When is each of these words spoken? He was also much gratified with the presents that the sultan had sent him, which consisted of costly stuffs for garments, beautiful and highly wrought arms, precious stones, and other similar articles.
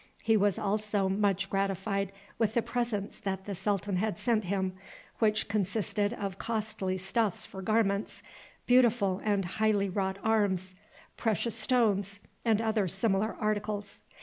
He 0.23 0.35
was 0.35 0.57
also 0.57 1.07
much 1.07 1.47
gratified 1.47 2.11
with 2.39 2.55
the 2.55 2.63
presents 2.63 3.19
that 3.19 3.45
the 3.45 3.53
sultan 3.53 3.97
had 3.97 4.17
sent 4.17 4.45
him, 4.45 4.73
which 5.19 5.47
consisted 5.47 6.11
of 6.15 6.39
costly 6.39 6.97
stuffs 6.97 7.45
for 7.45 7.61
garments, 7.61 8.23
beautiful 8.65 9.21
and 9.23 9.45
highly 9.45 9.89
wrought 9.89 10.17
arms, 10.23 10.73
precious 11.17 11.53
stones, 11.53 12.19
and 12.43 12.59
other 12.59 12.87
similar 12.87 13.35
articles. 13.39 14.01